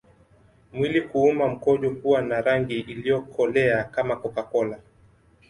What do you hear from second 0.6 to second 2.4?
Mwili kuuma mkojo kuwa